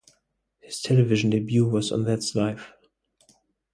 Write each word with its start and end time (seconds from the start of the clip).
His 0.61 0.81
television 0.81 1.29
debut 1.29 1.69
was 1.69 1.91
on 1.91 2.05
That's 2.05 2.33
Life! 2.33 2.71